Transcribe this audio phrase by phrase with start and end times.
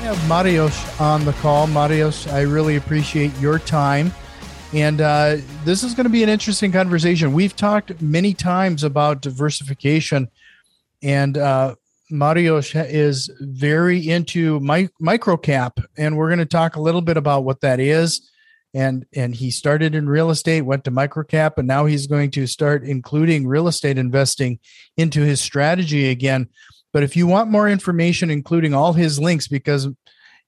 [0.00, 1.66] Have Mariusz on the call.
[1.66, 4.10] Mariusz, I really appreciate your time.
[4.72, 7.34] And uh, this is going to be an interesting conversation.
[7.34, 10.30] We've talked many times about diversification,
[11.02, 11.74] and uh,
[12.10, 17.44] Mariusz is very into mi- microcap, and we're going to talk a little bit about
[17.44, 18.30] what that is.
[18.72, 22.46] And and he started in real estate, went to microcap, and now he's going to
[22.46, 24.60] start including real estate investing
[24.96, 26.48] into his strategy again.
[26.92, 29.88] But if you want more information, including all his links, because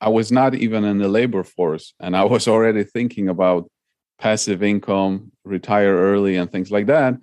[0.00, 3.70] I was not even in the labor force, and I was already thinking about
[4.18, 7.14] passive income, retire early, and things like that.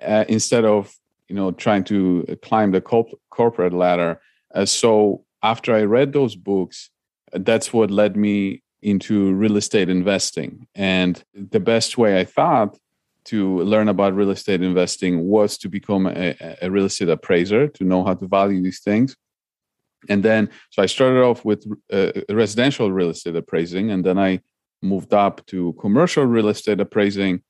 [0.00, 0.94] Uh, instead of
[1.28, 4.20] you know trying to climb the corporate ladder.
[4.54, 6.90] Uh, so after I read those books,
[7.32, 10.66] that's what led me into real estate investing.
[10.74, 12.78] And the best way I thought
[13.24, 17.84] to learn about real estate investing was to become a, a real estate appraiser to
[17.84, 19.16] know how to value these things
[20.08, 24.40] and then so i started off with uh, residential real estate appraising and then i
[24.82, 27.42] moved up to commercial real estate appraising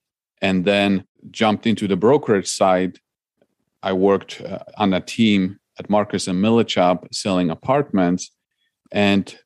[0.43, 2.99] and then jumped into the brokerage side.
[3.83, 8.31] I worked uh, on a team at marcus and millichap selling apartments.
[8.93, 9.37] And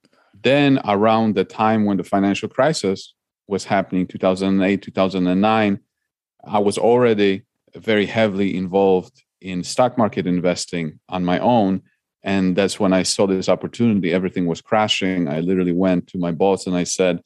[0.43, 3.15] then around the time when the financial crisis
[3.47, 5.79] was happening 2008 2009
[6.47, 7.43] i was already
[7.77, 11.83] very heavily involved in stock market investing on my own
[12.25, 14.13] and that's when i saw this opportunity.
[14.13, 15.29] Everything was crashing.
[15.29, 17.21] I literally went to my boss and i said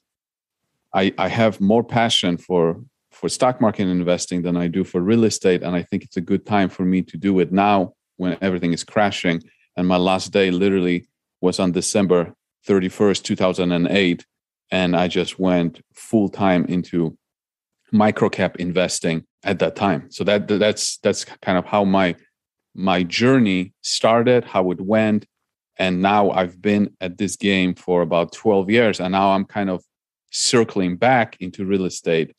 [0.95, 2.83] i i have more passion for
[3.13, 6.29] for stock market investing than i do for real estate and i think it's a
[6.31, 9.41] good time for me to do it now when everything is crashing.
[9.77, 11.07] And my last day literally
[11.41, 12.35] was on december
[12.67, 14.27] 31st 2008
[14.71, 17.17] and i just went full time into
[17.93, 20.11] microcap investing at that time.
[20.11, 22.17] So that that's that's kind of how my
[22.79, 25.27] my journey started, how it went.
[25.79, 29.01] And now I've been at this game for about 12 years.
[29.01, 29.85] And now I'm kind of
[30.31, 32.37] circling back into real estate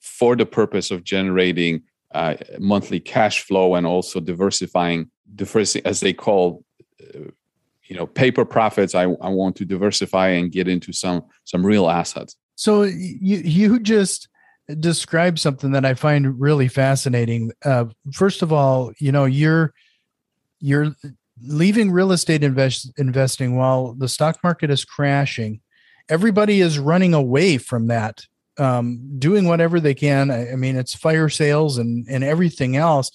[0.00, 1.82] for the purpose of generating
[2.14, 6.64] uh, monthly cash flow and also diversifying, diversi- as they call,
[7.02, 7.30] uh,
[7.86, 8.94] you know, paper profits.
[8.94, 12.36] I, I want to diversify and get into some some real assets.
[12.54, 14.28] So you you just
[14.80, 17.52] describe something that I find really fascinating.
[17.64, 19.72] Uh, first of all, you know, you're
[20.60, 20.94] you're
[21.42, 25.60] leaving real estate invest, investing while the stock market is crashing.
[26.08, 28.24] Everybody is running away from that,
[28.58, 30.30] um, doing whatever they can.
[30.30, 33.10] I, I mean, it's fire sales and and everything else.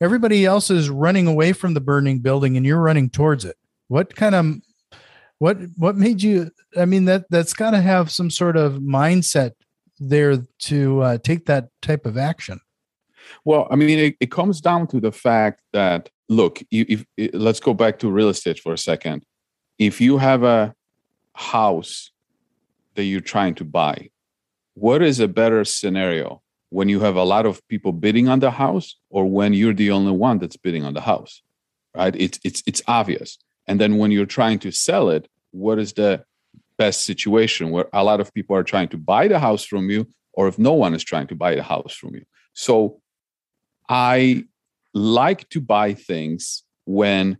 [0.00, 3.56] Everybody else is running away from the burning building, and you're running towards it.
[3.88, 4.54] What kind of
[5.38, 6.50] what what made you?
[6.76, 9.52] I mean, that that's got to have some sort of mindset
[9.98, 12.60] there to uh, take that type of action?
[13.44, 17.60] Well, I mean, it, it comes down to the fact that look, if, if let's
[17.60, 19.24] go back to real estate for a second.
[19.78, 20.74] If you have a
[21.34, 22.10] house
[22.94, 24.10] that you're trying to buy,
[24.74, 28.50] what is a better scenario when you have a lot of people bidding on the
[28.50, 31.42] house or when you're the only one that's bidding on the house?
[31.94, 32.14] Right?
[32.16, 33.38] It's it's it's obvious.
[33.66, 36.24] And then when you're trying to sell it, what is the
[36.78, 40.06] best situation where a lot of people are trying to buy the house from you
[40.32, 42.24] or if no one is trying to buy the house from you.
[42.52, 43.00] So
[43.88, 44.44] i
[44.94, 47.38] like to buy things when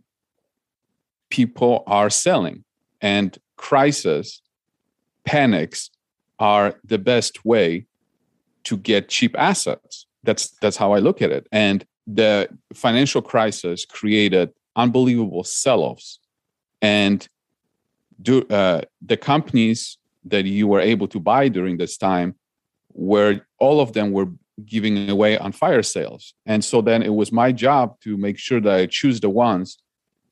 [1.29, 2.63] people are selling
[3.01, 4.41] and crisis
[5.25, 5.89] panics
[6.39, 7.85] are the best way
[8.63, 10.05] to get cheap assets.
[10.23, 11.47] That's that's how i look at it.
[11.51, 16.19] And the financial crisis created unbelievable sell-offs,
[16.81, 17.27] and
[18.21, 22.35] do uh, the companies that you were able to buy during this time
[22.89, 24.27] where all of them were
[24.65, 26.33] giving away on fire sales.
[26.45, 29.77] And so then it was my job to make sure that I choose the ones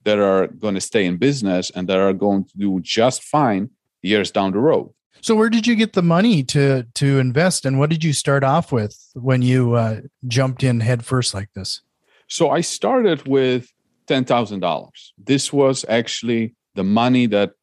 [0.04, 3.70] that are going to stay in business and that are going to do just fine
[4.02, 4.92] years down the road.
[5.22, 8.44] So where did you get the money to to invest and what did you start
[8.44, 11.82] off with when you uh, jumped in headfirst like this?
[12.28, 13.72] So I started with
[14.08, 14.90] $10,000.
[15.18, 17.54] This was actually the money that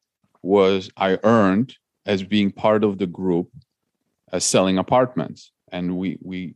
[0.43, 1.75] was I earned
[2.05, 3.49] as being part of the group
[4.31, 5.51] uh, selling apartments.
[5.71, 6.55] And we we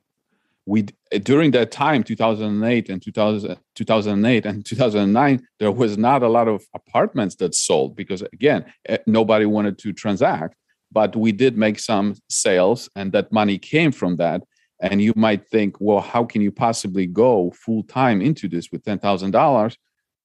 [0.65, 0.87] we
[1.23, 6.65] during that time 2008 and 2000, 2008 and 2009 there was not a lot of
[6.73, 10.55] apartments that sold because again eh, nobody wanted to transact.
[10.91, 14.43] But we did make some sales and that money came from that.
[14.79, 18.83] And you might think well how can you possibly go full time into this with
[18.83, 19.77] $10,000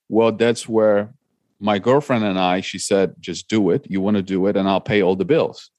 [0.08, 1.15] well that's where
[1.62, 4.69] my girlfriend and I she said just do it you want to do it and
[4.69, 5.70] I'll pay all the bills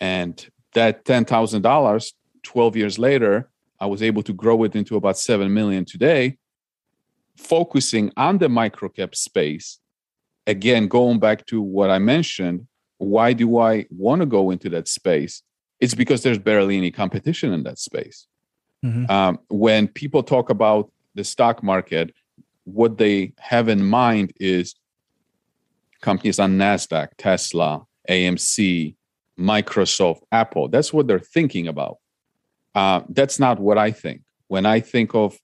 [0.00, 2.12] and that $10,000
[2.42, 3.50] 12 years later,
[3.80, 6.38] I was able to grow it into about 7 million today,
[7.36, 9.78] focusing on the microcap space.
[10.46, 12.66] Again, going back to what I mentioned,
[12.96, 15.42] why do I want to go into that space?
[15.78, 18.26] It's because there's barely any competition in that space.
[18.84, 19.10] Mm-hmm.
[19.10, 22.14] Um, when people talk about the stock market,
[22.64, 24.74] what they have in mind is
[26.00, 28.94] companies on NASDAQ, Tesla, AMC,
[29.38, 30.68] Microsoft, Apple.
[30.68, 31.98] That's what they're thinking about.
[32.74, 34.22] Uh, that's not what I think.
[34.48, 35.38] When I think of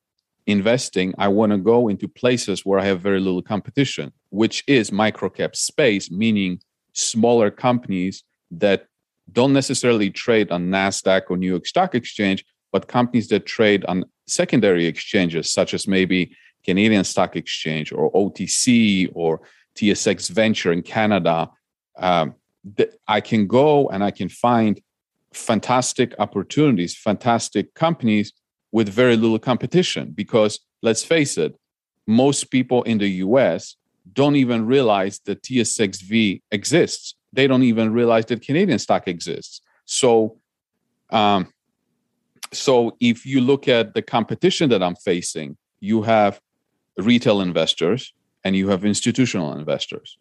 [0.46, 4.90] investing, I want to go into places where I have very little competition, which is
[4.90, 6.60] microcap space, meaning
[6.92, 8.86] smaller companies that
[9.32, 14.04] don't necessarily trade on NASDAQ or New York Stock Exchange, but companies that trade on
[14.26, 19.40] secondary exchanges, such as maybe Canadian Stock Exchange or OTC or
[19.76, 21.50] TSX Venture in Canada.
[21.98, 22.34] Um,
[23.06, 24.80] I can go and I can find
[25.32, 28.32] fantastic opportunities, fantastic companies
[28.72, 30.12] with very little competition.
[30.12, 31.56] Because let's face it,
[32.06, 33.76] most people in the US
[34.12, 37.14] don't even realize that TSXV exists.
[37.32, 39.60] They don't even realize that Canadian stock exists.
[39.86, 40.38] So,
[41.10, 41.52] um,
[42.52, 46.40] so if you look at the competition that I'm facing, you have
[46.96, 48.12] retail investors
[48.44, 50.18] and you have institutional investors.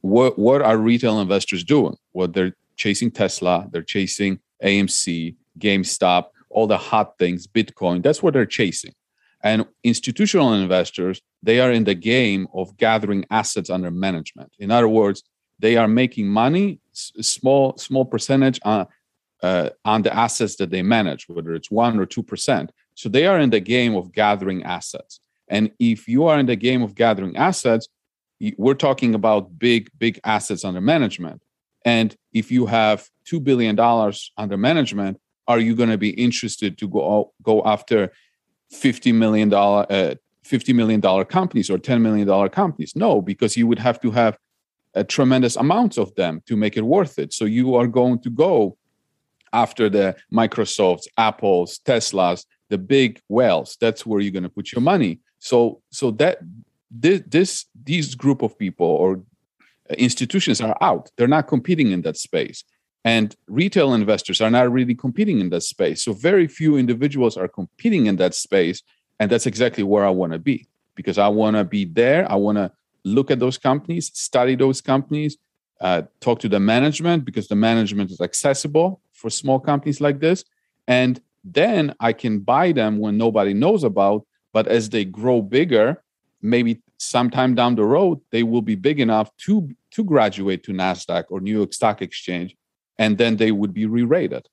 [0.00, 1.96] What what are retail investors doing?
[2.12, 8.02] Well, they're chasing Tesla, they're chasing AMC, GameStop, all the hot things, Bitcoin.
[8.02, 8.94] That's what they're chasing.
[9.42, 14.52] And institutional investors, they are in the game of gathering assets under management.
[14.58, 15.22] In other words,
[15.58, 18.86] they are making money, small small percentage on
[19.42, 22.72] uh, on the assets that they manage, whether it's one or two percent.
[22.94, 25.20] So they are in the game of gathering assets.
[25.48, 27.88] And if you are in the game of gathering assets,
[28.56, 31.42] we're talking about big big assets under management.
[31.84, 33.78] And if you have $2 billion
[34.36, 38.10] under management, are you going to be interested to go, go after
[38.72, 40.14] $50 million, uh,
[40.44, 42.96] $50 million companies or $10 million companies?
[42.96, 44.36] No, because you would have to have
[44.94, 47.32] a tremendous amount of them to make it worth it.
[47.32, 48.76] So you are going to go
[49.52, 53.76] after the Microsofts, Apples, Teslas, the big whales.
[53.80, 55.20] That's where you're going to put your money.
[55.46, 56.38] So so that
[56.90, 59.22] this, this these group of people or
[60.08, 61.10] institutions are out.
[61.16, 62.64] They're not competing in that space.
[63.04, 66.02] And retail investors are not really competing in that space.
[66.02, 68.82] So very few individuals are competing in that space.
[69.20, 72.28] And that's exactly where I want to be because I want to be there.
[72.28, 72.72] I want to
[73.04, 75.36] look at those companies, study those companies,
[75.80, 80.44] uh, talk to the management because the management is accessible for small companies like this.
[80.88, 84.26] And then I can buy them when nobody knows about.
[84.56, 86.02] But as they grow bigger,
[86.40, 91.24] maybe sometime down the road they will be big enough to to graduate to nasdaq
[91.28, 92.56] or new york stock exchange
[92.98, 94.48] and then they would be re-rated.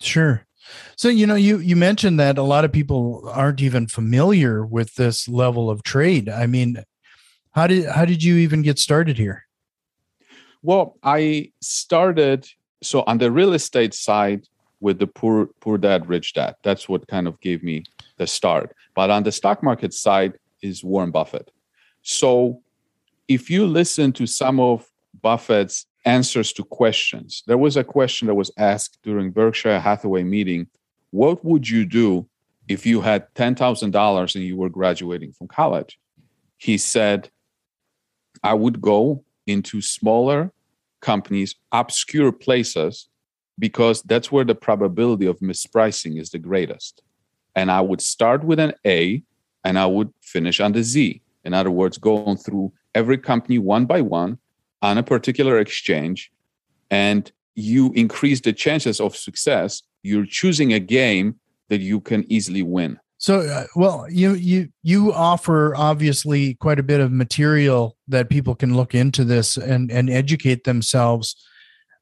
[0.00, 0.44] Sure.
[0.96, 4.96] So you know you you mentioned that a lot of people aren't even familiar with
[4.96, 6.28] this level of trade.
[6.28, 6.84] I mean
[7.52, 9.46] how did how did you even get started here?
[10.62, 12.46] Well i started
[12.82, 14.42] so on the real estate side
[14.80, 16.56] with the poor poor dad rich dad.
[16.62, 17.84] That's what kind of gave me
[18.16, 21.50] the start but on the stock market side is Warren Buffett.
[22.02, 22.62] So
[23.28, 24.86] if you listen to some of
[25.20, 30.68] Buffett's answers to questions, there was a question that was asked during Berkshire Hathaway meeting.
[31.10, 32.28] What would you do
[32.68, 35.98] if you had $10,000 and you were graduating from college?
[36.58, 37.30] He said,
[38.42, 40.52] I would go into smaller
[41.00, 43.08] companies, obscure places,
[43.58, 47.02] because that's where the probability of mispricing is the greatest.
[47.56, 49.22] And I would start with an A
[49.64, 51.20] and I would finish on the Z.
[51.44, 54.38] In other words, going through every company one by one
[54.82, 56.30] on a particular exchange,
[56.90, 59.82] and you increase the chances of success.
[60.02, 62.98] You're choosing a game that you can easily win.
[63.18, 68.54] So, uh, well, you you you offer obviously quite a bit of material that people
[68.54, 71.36] can look into this and and educate themselves.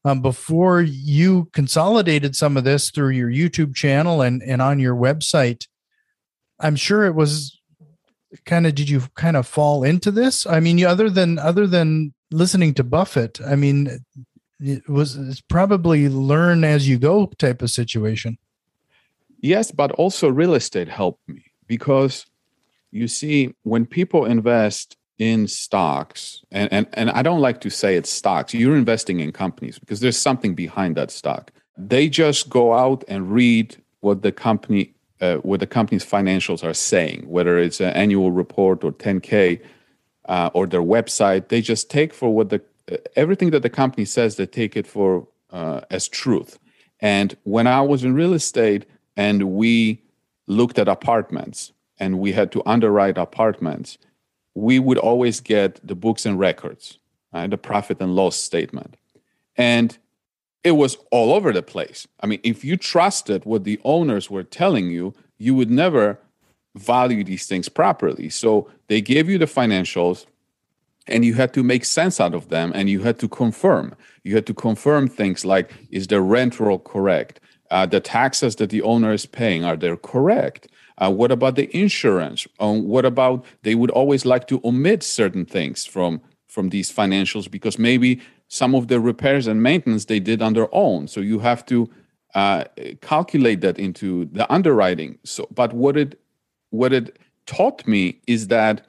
[0.05, 4.95] Um, before you consolidated some of this through your YouTube channel and and on your
[4.95, 5.67] website,
[6.59, 7.59] I'm sure it was
[8.45, 8.75] kind of.
[8.75, 10.45] Did you kind of fall into this?
[10.45, 14.03] I mean, other than other than listening to Buffett, I mean,
[14.59, 18.37] it was it's probably learn as you go type of situation.
[19.39, 22.25] Yes, but also real estate helped me because
[22.93, 27.95] you see, when people invest in stocks, and, and, and I don't like to say
[27.95, 31.51] it's stocks, you're investing in companies because there's something behind that stock.
[31.77, 36.73] They just go out and read what the company uh, what the company's financials are
[36.73, 39.61] saying, whether it's an annual report or 10K
[40.25, 41.47] uh, or their website.
[41.47, 42.61] They just take for what the
[42.91, 46.59] uh, everything that the company says, they take it for uh, as truth.
[46.99, 50.01] And when I was in real estate, and we
[50.47, 53.97] looked at apartments and we had to underwrite apartments,
[54.55, 56.99] we would always get the books and records,
[57.33, 57.49] right?
[57.49, 58.95] the profit and loss statement.
[59.55, 59.97] And
[60.63, 62.07] it was all over the place.
[62.21, 66.19] I mean, if you trusted what the owners were telling you, you would never
[66.75, 68.29] value these things properly.
[68.29, 70.25] So they gave you the financials
[71.07, 73.95] and you had to make sense out of them and you had to confirm.
[74.23, 77.39] You had to confirm things like is the rent roll correct?
[77.69, 80.67] Uh, the taxes that the owner is paying are they correct?
[80.97, 82.47] Uh, what about the insurance?
[82.59, 87.49] Um, what about they would always like to omit certain things from from these financials
[87.49, 91.07] because maybe some of the repairs and maintenance they did on their own.
[91.07, 91.89] So you have to
[92.35, 92.65] uh,
[93.01, 95.17] calculate that into the underwriting.
[95.23, 96.19] So, but what it
[96.69, 98.85] what it taught me is that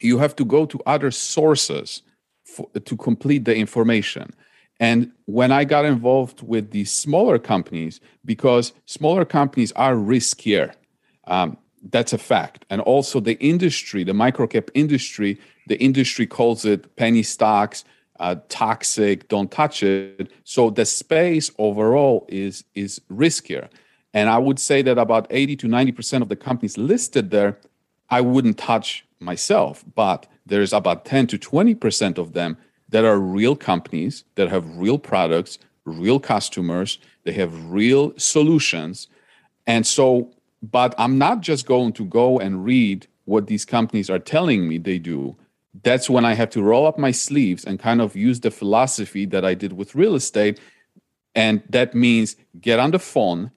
[0.00, 2.02] you have to go to other sources
[2.44, 4.30] for, to complete the information.
[4.80, 10.74] And when I got involved with these smaller companies, because smaller companies are riskier,
[11.26, 11.56] um,
[11.90, 12.64] that's a fact.
[12.70, 17.84] And also the industry, the microcap industry, the industry calls it penny stocks,
[18.20, 20.30] uh, toxic, don't touch it.
[20.44, 23.68] So the space overall is is riskier.
[24.12, 27.58] And I would say that about 80 to 90% of the companies listed there,
[28.10, 32.56] I wouldn't touch myself, but there's about 10 to 20% of them
[32.90, 39.08] that are real companies that have real products, real customers, they have real solutions.
[39.66, 40.30] And so,
[40.70, 44.78] but I'm not just going to go and read what these companies are telling me
[44.78, 45.36] they do.
[45.82, 49.26] That's when I have to roll up my sleeves and kind of use the philosophy
[49.26, 50.60] that I did with real estate.
[51.34, 53.50] And that means get on the phone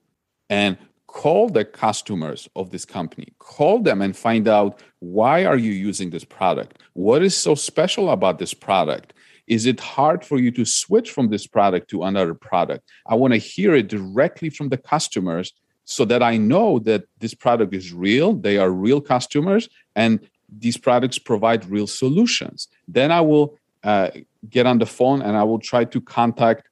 [0.49, 5.71] and call the customers of this company call them and find out why are you
[5.71, 9.13] using this product what is so special about this product
[9.47, 12.89] is it hard for you to switch from this product to another product?
[13.07, 15.53] I want to hear it directly from the customers
[15.89, 20.75] so that I know that this product is real, they are real customers, and these
[20.75, 22.67] products provide real solutions.
[22.89, 24.09] Then I will uh,
[24.49, 26.67] get on the phone and I will try to contact,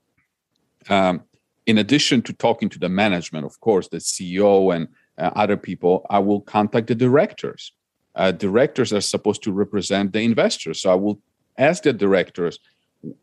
[0.90, 1.22] um,
[1.66, 6.06] in addition to talking to the management, of course, the CEO and uh, other people,
[6.10, 7.72] I will contact the directors.
[8.16, 10.82] Uh, directors are supposed to represent the investors.
[10.82, 11.22] So I will
[11.58, 12.60] ask the directors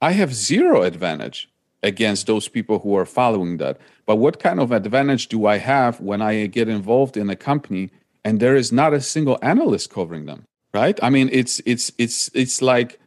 [0.00, 1.50] I have zero advantage
[1.82, 3.78] against those people who are following that.
[4.06, 7.90] But what kind of advantage do I have when I get involved in a company
[8.24, 10.44] and there is not a single analyst covering them?
[10.72, 10.98] Right?
[11.02, 13.00] I mean, it's it's it's it's like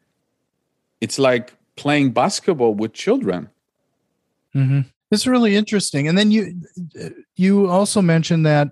[1.00, 3.50] it's like playing basketball with children.
[4.56, 4.82] Mm-hmm.
[5.12, 6.08] It's really interesting.
[6.08, 6.62] And then you
[7.36, 8.70] you also mentioned that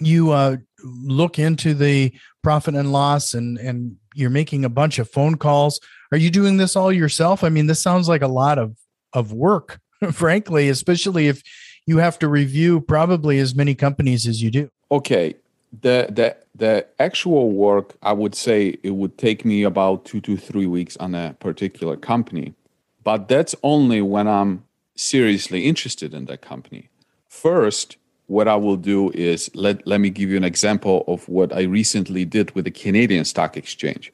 [0.00, 2.12] you uh, look into the
[2.42, 5.80] profit and loss and and you're making a bunch of phone calls
[6.12, 7.42] are you doing this all yourself?
[7.42, 8.76] I mean, this sounds like a lot of
[9.14, 9.80] of work,
[10.12, 11.42] frankly, especially if
[11.86, 14.68] you have to review probably as many companies as you do.
[14.90, 15.34] Okay.
[15.80, 20.36] The the the actual work, I would say it would take me about 2 to
[20.36, 22.54] 3 weeks on a particular company.
[23.02, 24.64] But that's only when I'm
[24.94, 26.88] seriously interested in that company.
[27.28, 31.52] First, what I will do is let, let me give you an example of what
[31.52, 34.12] I recently did with the Canadian Stock Exchange.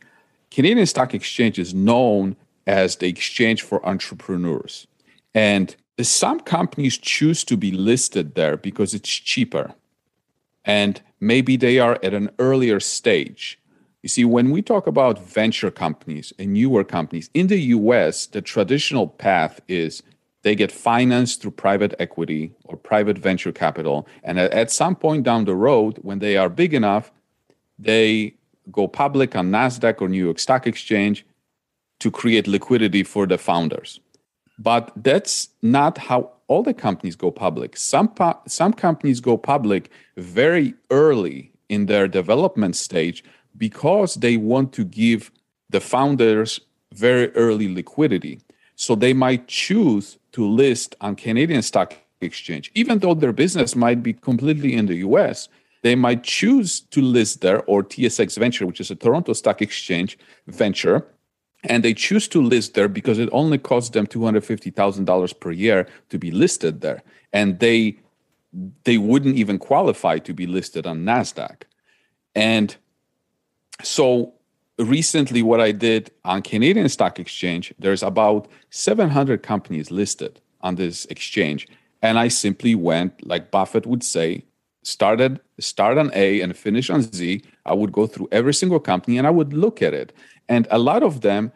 [0.50, 2.37] Canadian Stock Exchange is known
[2.67, 4.87] as the exchange for entrepreneurs.
[5.35, 9.75] And some companies choose to be listed there because it's cheaper.
[10.68, 13.58] And maybe they are at an earlier stage.
[14.02, 18.42] You see, when we talk about venture companies and newer companies in the US, the
[18.42, 20.02] traditional path is
[20.42, 24.06] they get financed through private equity or private venture capital.
[24.22, 27.10] And at some point down the road, when they are big enough,
[27.78, 28.34] they
[28.70, 31.26] go public on NASDAQ or New York Stock Exchange
[32.00, 34.00] to create liquidity for the founders.
[34.59, 37.77] But that's not how all the companies go public.
[37.77, 38.12] Some,
[38.47, 43.23] some companies go public very early in their development stage
[43.57, 45.31] because they want to give
[45.71, 46.61] the founders
[46.94, 48.40] very early liquidity.
[48.77, 54.03] So they might choose to list on Canadian Stock Exchange, even though their business might
[54.03, 55.49] be completely in the US
[55.83, 60.18] they might choose to list there or TSX Venture, which is a Toronto Stock Exchange
[60.47, 61.07] venture,
[61.64, 66.18] and they choose to list there because it only costs them $250,000 per year to
[66.18, 67.03] be listed there.
[67.33, 67.99] And they
[68.85, 71.62] they wouldn't even qualify to be listed on Nasdaq.
[72.35, 72.75] And
[73.83, 74.33] so
[74.79, 81.05] recently what I did on Canadian Stock Exchange, there's about 700 companies listed on this
[81.07, 81.68] exchange.
[82.01, 84.44] And I simply went, like Buffett would say,
[84.83, 87.42] started start on A and finish on Z.
[87.66, 90.12] I would go through every single company and I would look at it.
[90.48, 91.52] And a lot of them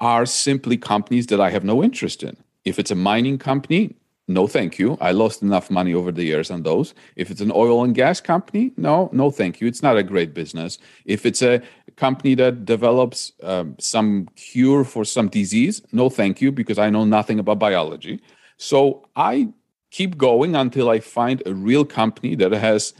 [0.00, 2.36] are simply companies that I have no interest in.
[2.64, 3.96] If it's a mining company,
[4.28, 4.98] no thank you.
[5.00, 6.94] I lost enough money over the years on those.
[7.16, 9.66] If it's an oil and gas company, no, no thank you.
[9.66, 10.78] It's not a great business.
[11.06, 11.62] If it's a
[11.96, 17.04] company that develops um, some cure for some disease, no thank you, because I know
[17.04, 18.20] nothing about biology.
[18.58, 19.48] So I
[19.90, 22.92] keep going until I find a real company that has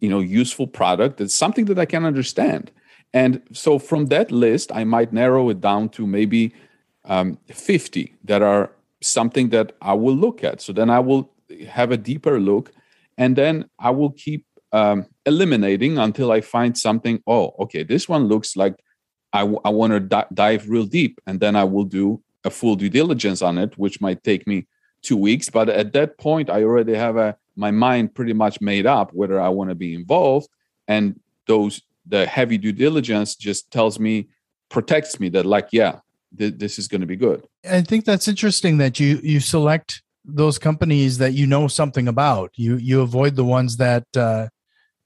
[0.00, 2.70] you know useful product that's something that I can understand.
[3.14, 6.52] And so from that list, I might narrow it down to maybe
[7.04, 10.60] um, 50 that are something that I will look at.
[10.60, 11.30] So then I will
[11.68, 12.72] have a deeper look,
[13.16, 17.22] and then I will keep um, eliminating until I find something.
[17.26, 18.74] Oh, okay, this one looks like
[19.32, 22.50] I, w- I want to di- dive real deep, and then I will do a
[22.50, 24.66] full due diligence on it, which might take me
[25.02, 25.48] two weeks.
[25.48, 29.40] But at that point, I already have a my mind pretty much made up whether
[29.40, 30.48] I want to be involved,
[30.86, 34.28] and those the heavy due diligence just tells me
[34.68, 36.00] protects me that like yeah
[36.36, 37.46] th- this is going to be good.
[37.68, 42.52] I think that's interesting that you you select those companies that you know something about.
[42.56, 44.48] You you avoid the ones that uh,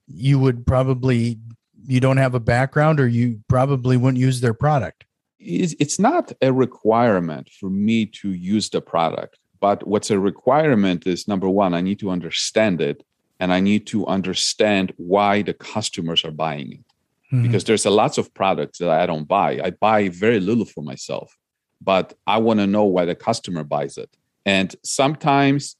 [0.07, 1.39] you would probably
[1.85, 5.05] you don't have a background or you probably wouldn't use their product.
[5.39, 9.37] It's not a requirement for me to use the product.
[9.59, 13.03] But what's a requirement is number one, I need to understand it
[13.39, 16.85] and I need to understand why the customers are buying it.
[17.33, 17.43] Mm-hmm.
[17.43, 19.59] Because there's a lots of products that I don't buy.
[19.63, 21.35] I buy very little for myself,
[21.81, 24.15] but I want to know why the customer buys it.
[24.45, 25.75] And sometimes,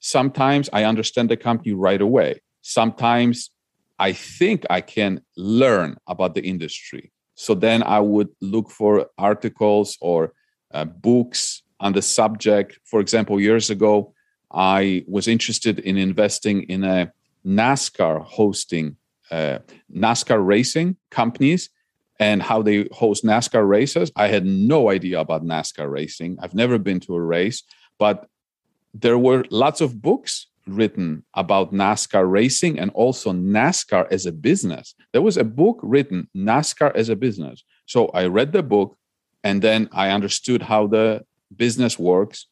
[0.00, 2.40] sometimes I understand the company right away.
[2.62, 3.50] Sometimes
[3.98, 7.12] I think I can learn about the industry.
[7.36, 10.32] So then I would look for articles or
[10.72, 12.78] uh, books on the subject.
[12.84, 14.12] For example, years ago,
[14.50, 17.12] I was interested in investing in a
[17.46, 18.96] NASCAR hosting,
[19.30, 19.58] uh,
[19.94, 21.70] NASCAR racing companies
[22.18, 24.10] and how they host NASCAR races.
[24.16, 26.38] I had no idea about NASCAR racing.
[26.40, 27.62] I've never been to a race,
[27.98, 28.28] but
[28.94, 34.94] there were lots of books written about NASCAR racing and also NASCAR as a business.
[35.12, 37.62] There was a book written, NASCAR as a business.
[37.86, 38.96] So I read the book
[39.44, 42.46] and then I understood how the business works.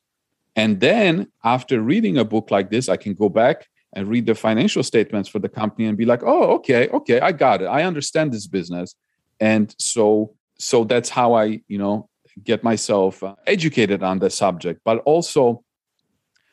[0.54, 4.34] And then after reading a book like this, I can go back and read the
[4.34, 7.66] financial statements for the company and be like, oh, okay, okay, I got it.
[7.66, 8.94] I understand this business.
[9.40, 12.08] And so so that's how I, you know,
[12.42, 14.80] get myself uh, educated on the subject.
[14.84, 15.64] But also,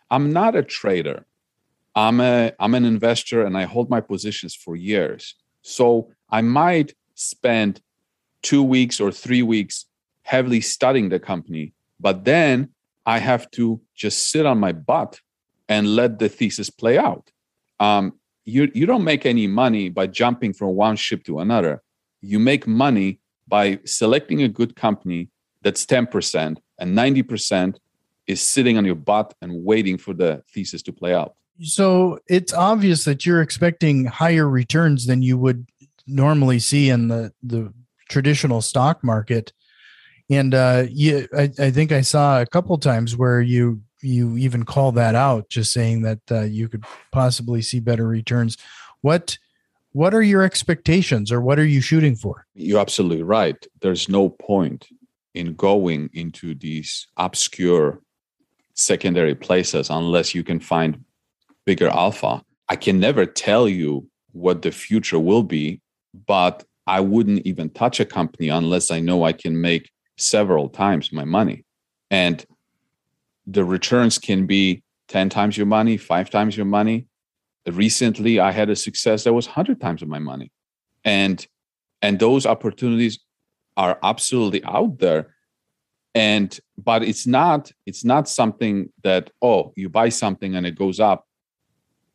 [0.10, 1.26] I'm not a trader.
[1.96, 5.36] I'm a I'm an investor, and I hold my positions for years.
[5.62, 7.82] So I might spend
[8.42, 9.86] two weeks or three weeks
[10.24, 12.70] heavily studying the company, but then
[13.06, 15.20] I have to just sit on my butt
[15.72, 17.32] and let the thesis play out.
[17.80, 21.82] Um, you you don't make any money by jumping from one ship to another.
[22.22, 25.30] You make money by selecting a good company
[25.62, 27.78] that's 10% and 90%
[28.28, 31.36] is sitting on your butt and waiting for the thesis to play out.
[31.62, 35.68] So it's obvious that you're expecting higher returns than you would
[36.08, 37.74] normally see in the, the
[38.10, 39.54] traditional stock market.
[40.30, 44.64] And uh, you, I, I think I saw a couple times where you you even
[44.64, 48.58] call that out, just saying that uh, you could possibly see better returns.
[49.02, 49.38] What
[49.94, 52.46] what are your expectations, or what are you shooting for?
[52.56, 53.68] You're absolutely right.
[53.82, 54.88] There's no point
[55.34, 58.00] in going into these obscure
[58.74, 61.04] secondary places unless you can find
[61.66, 62.42] bigger alpha.
[62.70, 65.82] I can never tell you what the future will be,
[66.26, 71.12] but I wouldn't even touch a company unless I know I can make several times
[71.12, 71.66] my money.
[72.10, 72.46] And
[73.48, 77.08] the returns can be 10 times your money, five times your money.
[77.68, 80.52] Recently, I had a success that was 100 times of my money.
[81.04, 81.46] And
[82.02, 83.20] and those opportunities
[83.78, 85.34] are absolutely out there
[86.14, 91.00] and but it's not it's not something that oh you buy something and it goes
[91.00, 91.26] up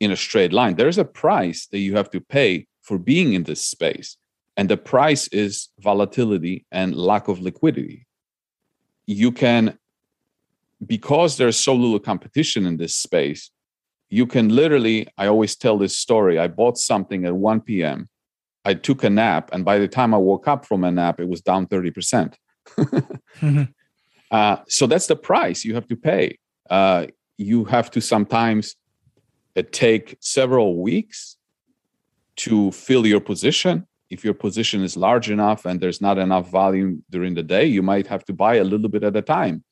[0.01, 3.45] in a straight line there's a price that you have to pay for being in
[3.45, 4.17] this space
[4.57, 8.07] and the price is volatility and lack of liquidity
[9.07, 9.79] you can
[10.85, 13.51] because there's so little competition in this space
[14.09, 18.09] you can literally i always tell this story i bought something at 1 p.m
[18.67, 21.29] I took a nap, and by the time I woke up from a nap, it
[21.29, 22.35] was down 30%.
[22.77, 23.63] mm-hmm.
[24.33, 26.37] uh, so that's the price you have to pay.
[26.69, 27.07] Uh,
[27.39, 28.75] you have to sometimes
[29.57, 31.37] uh, take several weeks
[32.45, 33.87] to fill your position.
[34.11, 37.83] If your position is large enough and there's not enough volume during the day, you
[37.83, 39.63] might have to buy a little bit at a time.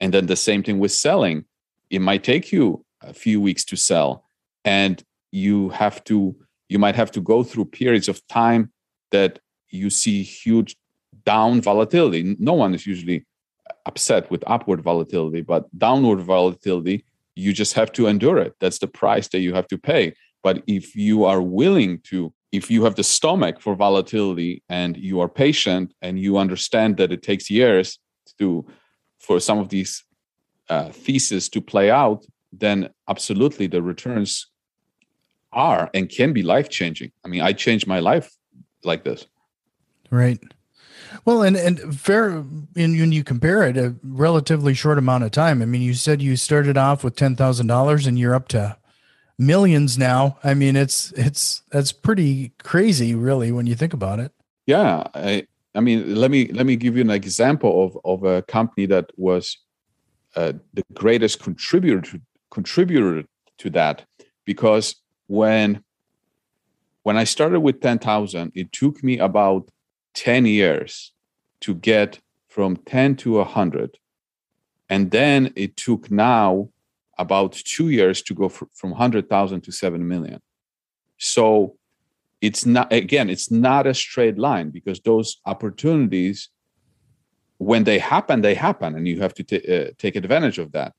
[0.00, 1.44] And then the same thing with selling.
[1.90, 4.24] It might take you a few weeks to sell,
[4.64, 6.36] and you have to
[6.68, 8.72] you might have to go through periods of time
[9.10, 10.76] that you see huge
[11.24, 12.36] down volatility.
[12.38, 13.26] No one is usually
[13.86, 18.54] upset with upward volatility, but downward volatility, you just have to endure it.
[18.60, 20.14] That's the price that you have to pay.
[20.42, 25.20] But if you are willing to, if you have the stomach for volatility and you
[25.20, 27.98] are patient and you understand that it takes years
[28.38, 28.66] to
[29.20, 30.04] for some of these
[30.68, 34.48] uh, theses to play out, then absolutely the returns
[35.52, 37.12] are and can be life changing.
[37.24, 38.30] I mean, I changed my life
[38.82, 39.26] like this.
[40.10, 40.40] Right.
[41.24, 45.60] Well, and and fair when you compare it, a relatively short amount of time.
[45.62, 48.76] I mean, you said you started off with ten thousand dollars, and you're up to
[49.38, 50.38] millions now.
[50.44, 54.32] I mean, it's it's that's pretty crazy, really, when you think about it.
[54.66, 58.42] Yeah, I I mean, let me let me give you an example of of a
[58.42, 59.58] company that was
[60.36, 63.24] uh, the greatest contributor to, contributor
[63.58, 64.04] to that
[64.44, 65.82] because when
[67.02, 69.70] when I started with 10,000, it took me about
[70.14, 71.12] 10 years
[71.60, 73.98] to get from 10 to 100.
[74.88, 76.68] And then it took now
[77.16, 80.40] about two years to go from 100,000 to 7 million.
[81.18, 81.76] So
[82.40, 86.48] it's not, again, it's not a straight line because those opportunities,
[87.58, 90.94] when they happen, they happen, and you have to t- uh, take advantage of that.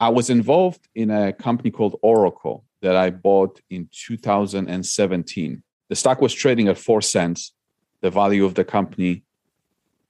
[0.00, 5.62] I was involved in a company called Oroco that I bought in 2017.
[5.88, 7.52] The stock was trading at four cents.
[8.00, 9.22] The value of the company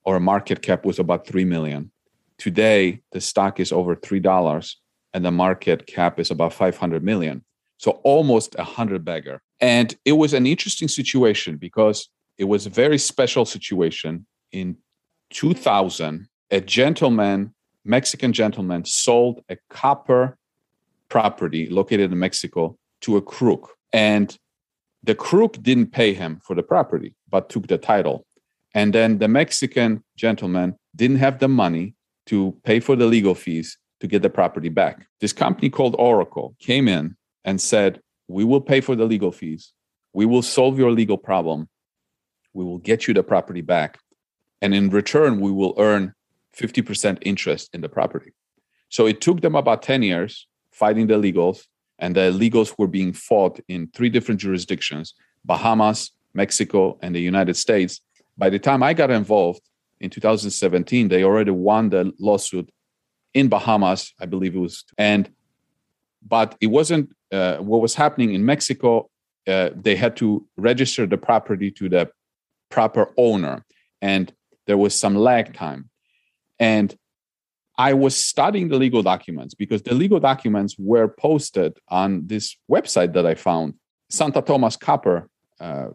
[0.05, 1.91] or market cap was about 3 million.
[2.39, 4.75] Today, the stock is over $3
[5.15, 7.45] and the market cap is about 500 million.
[7.77, 9.43] So almost a hundred bagger.
[9.63, 14.27] And it was an interesting situation because it was a very special situation.
[14.51, 14.77] In
[15.31, 20.37] 2000, a gentleman, Mexican gentleman, sold a copper
[21.09, 23.77] property located in Mexico to a crook.
[23.93, 24.37] And
[25.05, 28.27] the crook didn't pay him for the property, but took the title.
[28.75, 31.95] And then the Mexican gentleman didn't have the money
[32.27, 35.07] to pay for the legal fees to get the property back.
[35.21, 38.01] This company called Oroco came in and said,
[38.33, 39.73] We will pay for the legal fees.
[40.13, 41.69] We will solve your legal problem.
[42.53, 43.99] We will get you the property back.
[44.61, 46.15] And in return, we will earn
[46.57, 48.33] 50% interest in the property.
[48.89, 51.67] So it took them about 10 years fighting the legals,
[51.99, 55.15] and the legals were being fought in three different jurisdictions
[55.45, 58.01] Bahamas, Mexico, and the United States.
[58.39, 59.63] By the time I got involved
[60.01, 62.71] in 2017, they already won the lawsuit
[63.35, 65.31] in Bahamas, I believe it was, and
[66.27, 69.09] but it wasn't uh, what was happening in Mexico.
[69.47, 72.09] Uh, they had to register the property to the
[72.71, 73.65] proper owner,
[74.01, 74.33] and
[74.67, 75.89] there was some lag time.
[76.59, 76.95] And
[77.79, 83.15] I was studying the legal documents because the legal documents were posted on this website
[83.15, 83.75] that I found,
[84.11, 85.89] Santo Tomas Copper uh,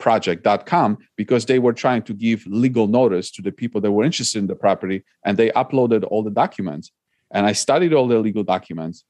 [0.00, 4.38] project.com because they were trying to give legal notice to the people that were interested
[4.38, 6.90] in the property and they uploaded all the documents
[7.30, 9.04] and i studied all the legal documents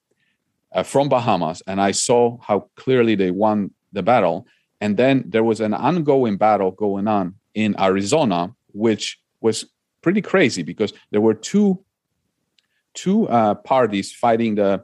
[0.73, 4.47] uh, from bahamas and i saw how clearly they won the battle
[4.81, 9.67] and then there was an ongoing battle going on in arizona which was
[10.03, 11.83] pretty crazy because there were two
[12.95, 14.83] two uh, parties fighting the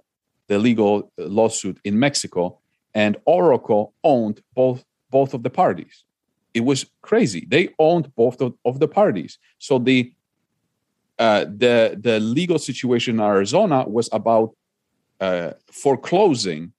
[0.49, 2.59] the legal lawsuit in mexico
[2.95, 6.05] and oroco owned both both of the parties.
[6.55, 7.47] It was crazy.
[7.49, 9.39] They owned both of, of the parties.
[9.59, 10.13] So the
[11.19, 14.49] uh, the the legal situation in Arizona was about
[15.21, 16.73] uh, foreclosing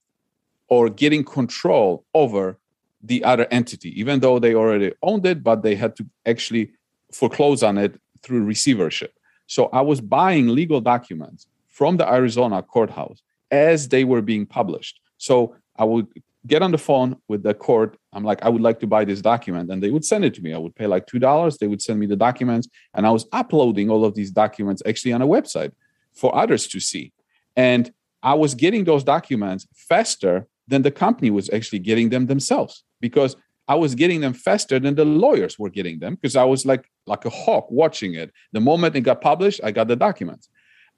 [0.68, 2.58] or getting control over
[3.02, 6.72] the other entity, even though they already owned it, but they had to actually
[7.12, 9.14] foreclose on it through receivership.
[9.48, 15.00] So I was buying legal documents from the Arizona courthouse as they were being published.
[15.18, 16.08] So I would
[16.46, 17.98] get on the phone with the court.
[18.14, 19.72] I'm like, I would like to buy this document.
[19.72, 20.54] And they would send it to me.
[20.54, 21.58] I would pay like $2.
[21.58, 22.68] They would send me the documents.
[22.94, 25.72] And I was uploading all of these documents actually on a website
[26.14, 27.14] for others to see.
[27.56, 27.92] And
[28.24, 33.36] I was getting those documents faster than the company was actually getting them themselves because
[33.68, 36.90] I was getting them faster than the lawyers were getting them because I was like
[37.06, 38.32] like a hawk watching it.
[38.54, 40.50] The moment it got published, I got the documents.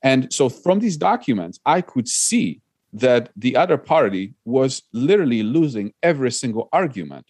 [0.03, 2.61] And so from these documents, I could see
[2.93, 7.25] that the other party was literally losing every single argument.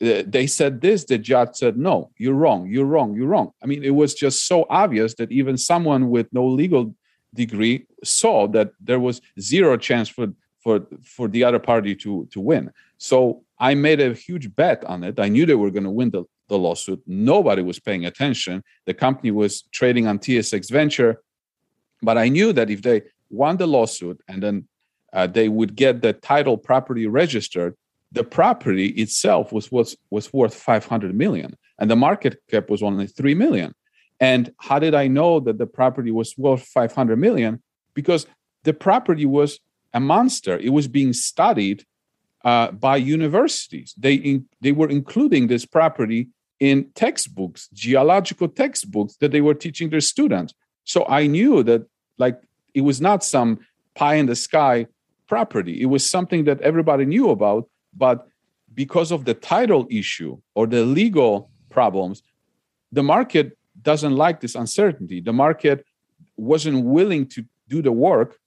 [0.00, 3.52] Uh, they said this, the judge said, no, you're wrong, you're wrong, you're wrong.
[3.62, 6.94] I mean, it was just so obvious that even someone with no legal
[7.34, 10.28] degree saw that there was zero chance for
[10.62, 12.70] for for the other party to to win.
[12.98, 15.18] So I made a huge bet on it.
[15.18, 17.02] I knew they were going to win the, the lawsuit.
[17.06, 18.62] Nobody was paying attention.
[18.86, 21.22] The company was trading on TSX Venture,
[22.02, 24.68] but I knew that if they won the lawsuit and then
[25.12, 27.76] uh, they would get the title property registered
[28.12, 33.06] the property itself was was was worth 500 million and the market cap was only
[33.06, 33.74] 3 million
[34.22, 37.60] and how did i know that the property was worth 500 million?
[37.92, 38.26] Because
[38.62, 39.58] the property was
[39.92, 40.56] a monster.
[40.56, 41.84] It was being studied
[42.44, 43.94] uh, by universities.
[43.98, 46.28] They in, they were including this property
[46.60, 50.54] in textbooks geological textbooks that they were teaching their students.
[50.84, 51.82] So i knew that
[52.24, 52.38] like
[52.74, 53.50] it was not some
[53.96, 54.86] pie in the sky
[55.26, 55.74] property.
[55.82, 57.68] It was something that everybody knew about,
[58.04, 58.28] but
[58.82, 62.22] because of the title issue or the legal problems,
[62.92, 65.20] the market doesn't like this uncertainty.
[65.20, 65.84] The market
[66.36, 68.38] wasn't willing to do the work,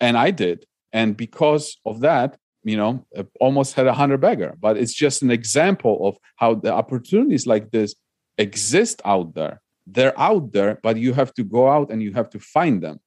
[0.00, 0.66] and I did.
[0.92, 3.04] And because of that, you know,
[3.40, 4.54] almost had a hundred bagger.
[4.60, 7.94] But it's just an example of how the opportunities like this
[8.38, 9.60] exist out there.
[9.86, 13.00] They're out there, but you have to go out and you have to find them.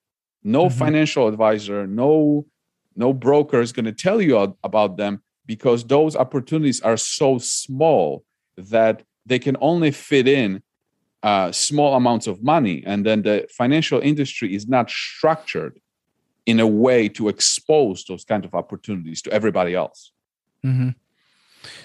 [0.43, 0.77] No mm-hmm.
[0.77, 2.45] financial advisor, no
[2.97, 8.23] no broker is going to tell you about them because those opportunities are so small
[8.57, 10.63] that they can only fit in
[11.25, 15.81] uh, small amounts of money and then the financial industry is not structured
[16.45, 20.11] in a way to expose those kind of opportunities to everybody else.
[20.63, 20.89] Mm-hmm.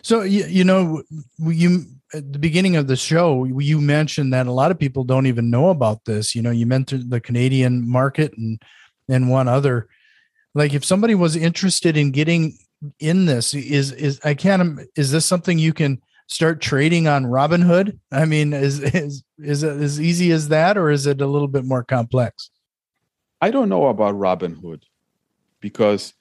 [0.02, 1.02] so you, you know
[1.38, 5.26] you at the beginning of the show you mentioned that a lot of people don't
[5.26, 6.34] even know about this.
[6.34, 8.60] You know you mentioned the canadian market and
[9.08, 9.88] and one other.
[10.54, 12.58] Like if somebody was interested in getting
[12.98, 16.00] in this is is i can't is this something you can
[16.30, 20.90] start trading on robinhood i mean is is is it as easy as that or
[20.90, 22.50] is it a little bit more complex
[23.40, 24.82] i don't know about robinhood
[25.60, 26.14] because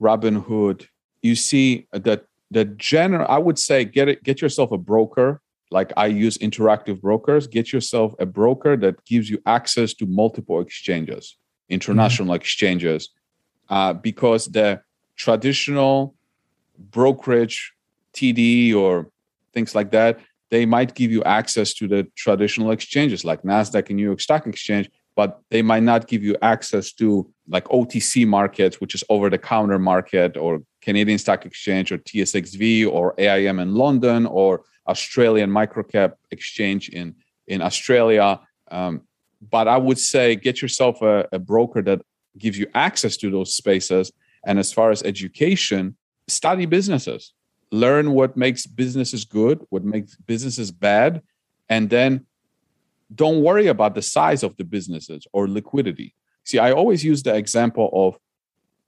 [0.00, 0.86] robinhood
[1.20, 5.40] you see that the general i would say get it get yourself a broker
[5.72, 10.60] like i use interactive brokers get yourself a broker that gives you access to multiple
[10.60, 11.36] exchanges
[11.68, 12.36] international mm-hmm.
[12.36, 13.08] exchanges
[13.68, 14.80] uh, because the
[15.16, 16.14] traditional
[16.78, 17.72] brokerage
[18.14, 19.10] TD or
[19.56, 20.12] things like that,
[20.50, 24.46] they might give you access to the traditional exchanges like NASDAQ and New York Stock
[24.46, 27.06] Exchange, but they might not give you access to
[27.48, 32.88] like OTC markets, which is over the counter market, or Canadian Stock Exchange, or TSXV,
[32.96, 34.50] or AIM in London, or
[34.86, 37.14] Australian microcap exchange in
[37.48, 38.28] in Australia.
[38.70, 38.94] Um,
[39.56, 42.00] but I would say get yourself a, a broker that
[42.38, 44.12] gives you access to those spaces.
[44.46, 45.96] And as far as education,
[46.28, 47.32] study businesses,
[47.70, 51.22] learn what makes businesses good, what makes businesses bad,
[51.68, 52.26] and then
[53.14, 56.14] don't worry about the size of the businesses or liquidity.
[56.44, 58.18] See, I always use the example of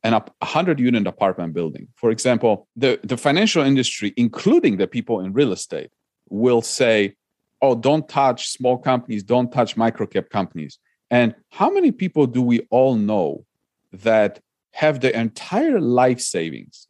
[0.04, 1.88] an 100 unit apartment building.
[1.96, 5.90] For example, the, the financial industry, including the people in real estate,
[6.28, 7.14] will say,
[7.60, 10.78] oh, don't touch small companies, don't touch microcap companies.
[11.10, 13.44] And how many people do we all know
[13.92, 14.40] that
[14.72, 16.86] have their entire life savings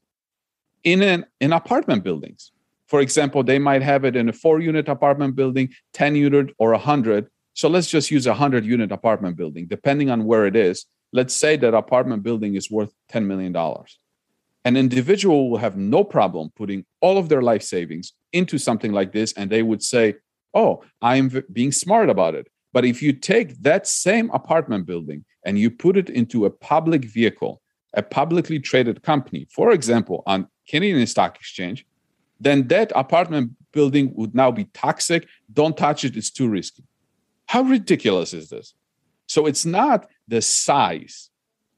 [0.92, 2.52] in an in apartment buildings?
[2.86, 6.70] For example, they might have it in a four unit apartment building, 10 unit, or
[6.72, 7.28] 100.
[7.52, 10.86] So let's just use a 100 unit apartment building, depending on where it is.
[11.12, 13.54] Let's say that apartment building is worth $10 million.
[14.64, 19.12] An individual will have no problem putting all of their life savings into something like
[19.12, 20.14] this, and they would say,
[20.54, 22.48] Oh, I'm being smart about it.
[22.72, 27.04] But if you take that same apartment building and you put it into a public
[27.04, 27.60] vehicle,
[27.94, 31.86] a publicly traded company, for example, on Canadian Stock Exchange,
[32.40, 35.26] then that apartment building would now be toxic.
[35.52, 36.84] Don't touch it, it's too risky.
[37.46, 38.74] How ridiculous is this?
[39.26, 41.30] So it's not the size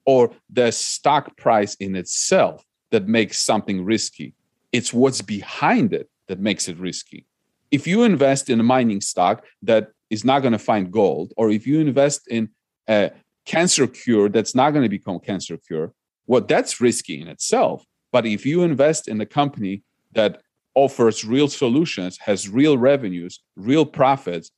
[0.04, 4.34] or the stock price in itself that makes something risky,
[4.72, 7.26] it's what's behind it that makes it risky.
[7.70, 11.50] If you invest in a mining stock that is not going to find gold, or
[11.50, 12.48] if you invest in
[12.88, 13.12] a
[13.44, 15.92] cancer cure that's not going to become cancer cure,
[16.26, 17.84] well, that's risky in itself.
[18.12, 20.42] But if you invest in a company that
[20.74, 24.50] offers real solutions, has real revenues, real profits,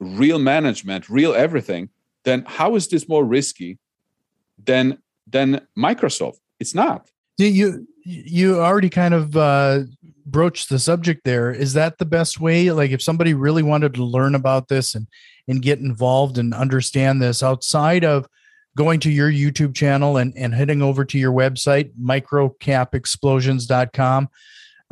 [0.00, 1.88] real management, real everything,
[2.24, 3.78] then how is this more risky
[4.62, 6.38] than than Microsoft?
[6.60, 7.10] It's not.
[7.36, 9.80] You you already kind of uh,
[10.26, 11.50] broached the subject there.
[11.50, 12.70] Is that the best way?
[12.70, 15.06] Like, if somebody really wanted to learn about this and
[15.46, 18.26] and get involved and understand this outside of
[18.78, 24.28] going to your YouTube channel and, and heading over to your website, microcapexplosions.com,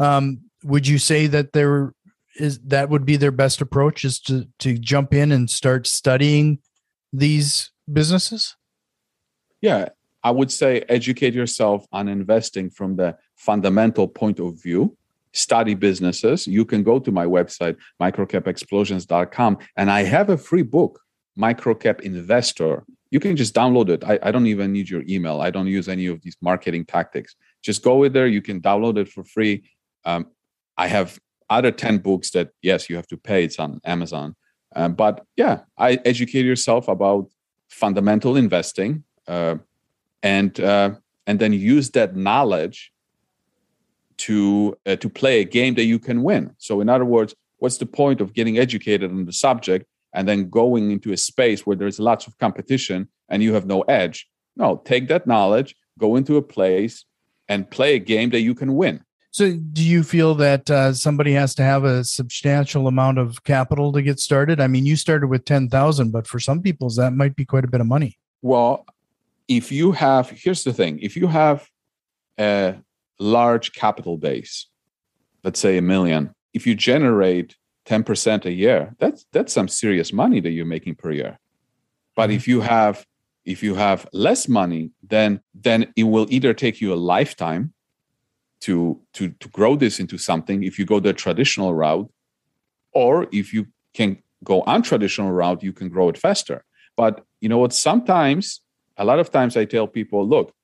[0.00, 1.94] um, would you say that there
[2.34, 6.58] is that would be their best approach is to to jump in and start studying
[7.12, 8.56] these businesses?
[9.62, 9.90] Yeah,
[10.24, 14.96] I would say educate yourself on investing from the fundamental point of view.
[15.32, 16.48] Study businesses.
[16.48, 20.98] You can go to my website, microcapexplosions.com, and I have a free book,
[21.38, 22.84] Microcap Investor.
[23.10, 24.02] You can just download it.
[24.04, 25.40] I, I don't even need your email.
[25.40, 27.36] I don't use any of these marketing tactics.
[27.62, 28.26] Just go with there.
[28.26, 29.64] You can download it for free.
[30.04, 30.26] Um,
[30.76, 33.44] I have other 10 books that, yes, you have to pay.
[33.44, 34.34] It's on Amazon.
[34.74, 37.30] Um, but yeah, I educate yourself about
[37.68, 39.56] fundamental investing uh,
[40.22, 40.90] and uh,
[41.26, 42.92] and then use that knowledge
[44.18, 46.54] to uh, to play a game that you can win.
[46.58, 50.48] So in other words, what's the point of getting educated on the subject and then
[50.48, 54.26] going into a space where there's lots of competition and you have no edge?
[54.56, 57.04] No, take that knowledge, go into a place
[57.48, 59.04] and play a game that you can win.
[59.30, 63.92] So, do you feel that uh, somebody has to have a substantial amount of capital
[63.92, 64.60] to get started?
[64.60, 67.64] I mean, you started with ten thousand, but for some people, that might be quite
[67.64, 68.18] a bit of money.
[68.40, 68.86] Well,
[69.46, 71.68] if you have, here's the thing: if you have
[72.40, 72.76] a
[73.18, 74.68] large capital base,
[75.44, 80.12] let's say a million, if you generate ten percent a year, that's that's some serious
[80.12, 81.38] money that you're making per year.
[82.14, 82.36] But mm-hmm.
[82.36, 83.06] if you have
[83.44, 87.72] if you have less money, then then it will either take you a lifetime
[88.60, 92.10] to to to grow this into something if you go the traditional route
[92.92, 96.64] or if you can go untraditional route you can grow it faster
[96.96, 98.60] but you know what sometimes
[98.96, 100.54] a lot of times i tell people look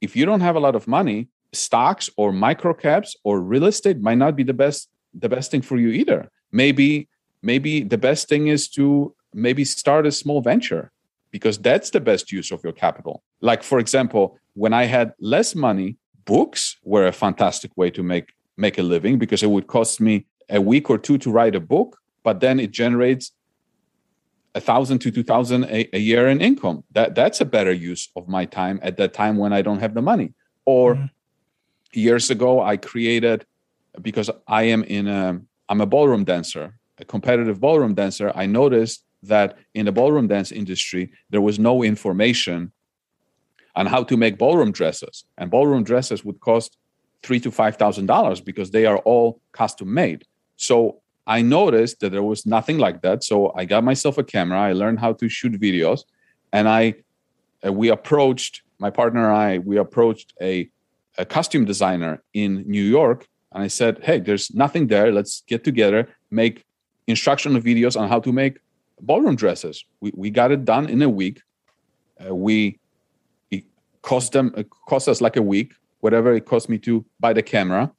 [0.00, 4.18] if you don't have a lot of money stocks or microcaps or real estate might
[4.18, 7.08] not be the best the best thing for you either maybe
[7.42, 10.90] maybe the best thing is to maybe start a small venture
[11.30, 15.54] because that's the best use of your capital like for example when i had less
[15.54, 20.00] money books were a fantastic way to make make a living because it would cost
[20.00, 23.32] me a week or two to write a book, but then it generates
[24.54, 26.84] a thousand to two thousand a year in income.
[26.92, 29.94] That that's a better use of my time at that time when I don't have
[29.94, 30.32] the money.
[30.64, 31.06] Or mm-hmm.
[31.92, 33.46] years ago, I created
[34.00, 38.32] because I am in a I'm a ballroom dancer, a competitive ballroom dancer.
[38.34, 42.72] I noticed that in the ballroom dance industry, there was no information
[43.74, 45.24] on how to make ballroom dresses.
[45.36, 46.78] And ballroom dresses would cost
[47.22, 50.24] three to five thousand dollars because they are all custom made.
[50.56, 53.24] So I noticed that there was nothing like that.
[53.24, 54.60] So I got myself a camera.
[54.60, 56.04] I learned how to shoot videos,
[56.52, 56.94] and I
[57.66, 59.58] uh, we approached my partner and I.
[59.58, 60.70] We approached a,
[61.18, 63.26] a costume designer in New York,
[63.56, 65.10] and I said, "Hey, there's nothing there.
[65.10, 66.00] Let's get together,
[66.30, 66.64] make
[67.06, 68.58] instructional videos on how to make
[69.00, 71.40] ballroom dresses." We we got it done in a week.
[72.20, 72.78] Uh, we
[73.50, 73.64] it
[74.02, 77.42] cost them it cost us like a week, whatever it cost me to buy the
[77.42, 77.90] camera.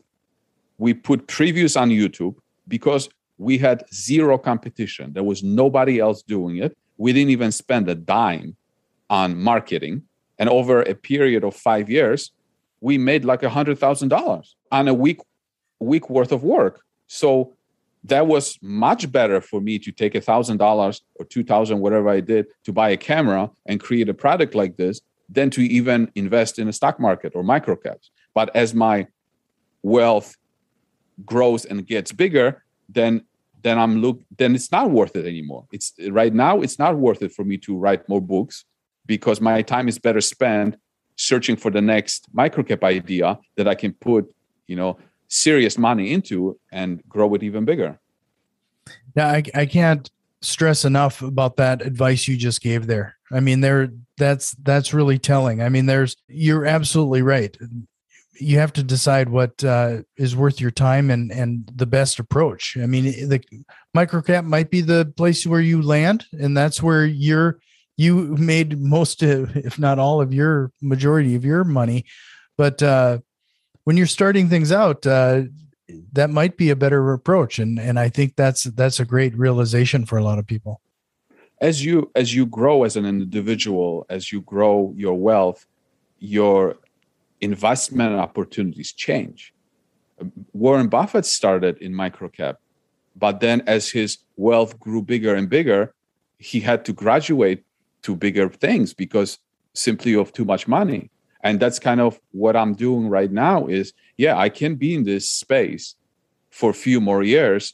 [0.78, 2.36] We put previews on YouTube
[2.68, 5.14] because we had zero competition.
[5.14, 6.78] There was nobody else doing it.
[6.98, 8.56] We didn't even spend a dime
[9.10, 10.04] on marketing.
[10.38, 12.32] And over a period of five years,
[12.80, 15.20] we made like a hundred thousand dollars on a week
[15.80, 16.82] week worth of work.
[17.08, 17.54] So
[18.04, 22.10] that was much better for me to take a thousand dollars or two thousand, whatever
[22.10, 26.12] I did, to buy a camera and create a product like this than to even
[26.16, 28.10] invest in a stock market or microcaps.
[28.34, 29.08] But as my
[29.84, 30.36] wealth
[31.26, 33.24] grows and gets bigger, then
[33.64, 35.66] then I'm look then it's not worth it anymore.
[35.72, 38.66] It's right now it's not worth it for me to write more books
[39.06, 40.78] because my time is better spent
[41.16, 44.32] searching for the next microcap idea that I can put,
[44.68, 48.00] you know, serious money into and grow it even bigger.
[49.16, 50.10] Yeah, I, I can't
[50.42, 53.16] stress enough about that advice you just gave there.
[53.32, 55.62] I mean, there that's that's really telling.
[55.62, 57.56] I mean, there's you're absolutely right
[58.40, 62.78] you have to decide what uh, is worth your time and and the best approach.
[62.78, 63.42] I mean, the
[63.96, 67.60] microcap might be the place where you land, and that's where you're
[67.96, 72.06] you made most of, if not all of your majority of your money.
[72.58, 73.20] But uh,
[73.88, 75.44] when you're starting things out, uh,
[76.12, 80.06] that might be a better approach, and and I think that's that's a great realization
[80.06, 80.82] for a lot of people.
[81.62, 85.66] As you as you grow as an individual, as you grow your wealth,
[86.20, 86.76] your
[87.40, 89.54] investment opportunities change.
[90.52, 92.56] Warren Buffett started in microcap,
[93.16, 95.94] but then as his wealth grew bigger and bigger,
[96.40, 97.64] he had to graduate
[98.02, 99.40] to bigger things because
[99.74, 101.10] simply of too much money.
[101.48, 105.06] And that's kind of what I'm doing right now is yeah, I can be in
[105.06, 105.96] this space
[106.50, 107.74] for a few more years,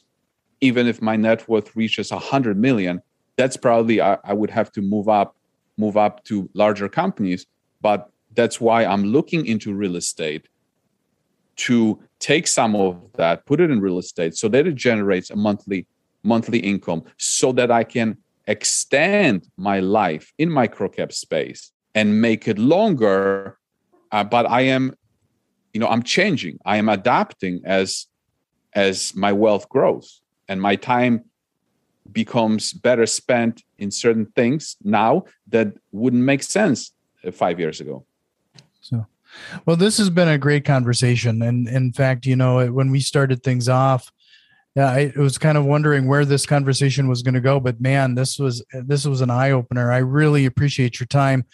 [0.60, 3.02] even if my net worth reaches a hundred million.
[3.36, 5.34] That's probably I, I would have to move up,
[5.76, 7.46] move up to larger companies.
[7.82, 10.46] But that's why I'm looking into real estate
[11.56, 15.36] to take some of that, put it in real estate so that it generates a
[15.36, 15.86] monthly
[16.22, 22.58] monthly income so that I can extend my life in microcap space and make it
[22.58, 23.58] longer
[24.14, 24.94] uh, but I am
[25.72, 28.06] you know I'm changing I am adapting as
[28.74, 31.24] as my wealth grows and my time
[32.12, 36.92] becomes better spent in certain things now that wouldn't make sense
[37.26, 38.04] uh, 5 years ago
[38.84, 39.06] so,
[39.64, 41.40] well, this has been a great conversation.
[41.40, 44.12] And in fact, you know, when we started things off,
[44.76, 48.14] yeah, I was kind of wondering where this conversation was going to go, but man,
[48.14, 49.90] this was this was an eye opener.
[49.90, 51.46] I really appreciate your time.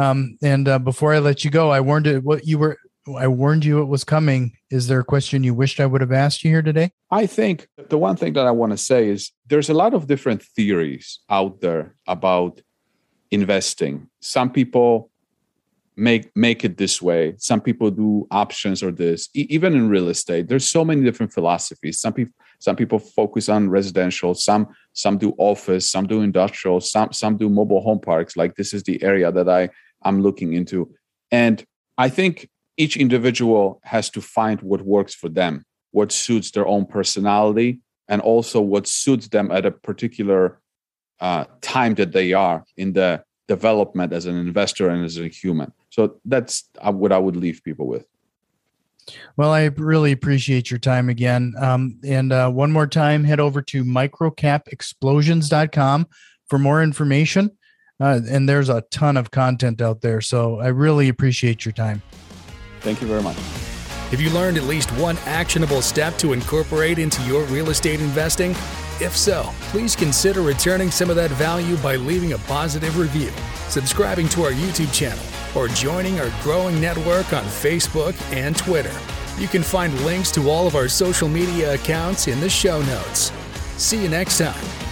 [0.00, 2.78] Um, and uh, before I let you go, I warned it what you were.
[3.18, 4.52] I warned you it was coming.
[4.70, 6.92] Is there a question you wished I would have asked you here today?
[7.10, 10.06] I think the one thing that I want to say is there's a lot of
[10.06, 12.60] different theories out there about
[13.30, 14.08] investing.
[14.20, 15.10] Some people
[15.96, 20.08] make make it this way some people do options or this e- even in real
[20.08, 25.18] estate there's so many different philosophies some people some people focus on residential some some
[25.18, 29.02] do office some do industrial some some do mobile home parks like this is the
[29.02, 29.68] area that i
[30.02, 30.92] i'm looking into
[31.30, 31.64] and
[31.98, 36.86] i think each individual has to find what works for them what suits their own
[36.86, 40.60] personality and also what suits them at a particular
[41.20, 45.72] uh, time that they are in the development as an investor and as a human.
[45.90, 48.04] So that's uh, what I would leave people with.
[49.36, 51.54] Well, I really appreciate your time again.
[51.58, 56.06] Um, and uh, one more time, head over to microcapexplosions.com
[56.48, 57.50] for more information.
[58.00, 60.20] Uh, and there's a ton of content out there.
[60.20, 62.02] So I really appreciate your time.
[62.80, 63.36] Thank you very much.
[64.10, 68.50] Have you learned at least one actionable step to incorporate into your real estate investing?
[69.00, 73.30] If so, please consider returning some of that value by leaving a positive review,
[73.68, 75.24] subscribing to our YouTube channel,
[75.54, 78.92] or joining our growing network on Facebook and Twitter.
[79.38, 83.30] You can find links to all of our social media accounts in the show notes.
[83.76, 84.89] See you next time.